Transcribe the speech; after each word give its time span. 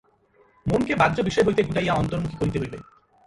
মনকে 0.65 0.93
বাহ্য 0.95 1.17
বিষয় 1.21 1.45
হইতে 1.47 1.61
গুটাইয়া 1.63 1.93
অন্তর্মুখী 1.93 2.35
করিতে 2.39 2.57
হইবে। 2.59 2.77